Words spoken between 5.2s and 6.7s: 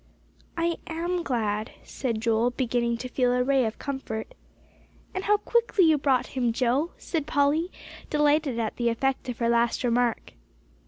how quickly you brought him,